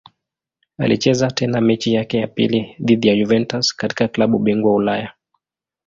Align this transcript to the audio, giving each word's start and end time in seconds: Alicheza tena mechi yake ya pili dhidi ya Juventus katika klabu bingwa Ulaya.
Alicheza 0.77 1.31
tena 1.31 1.61
mechi 1.61 1.93
yake 1.93 2.17
ya 2.17 2.27
pili 2.27 2.75
dhidi 2.79 3.07
ya 3.07 3.15
Juventus 3.15 3.75
katika 3.75 4.07
klabu 4.07 4.39
bingwa 4.39 4.73
Ulaya. 4.75 5.13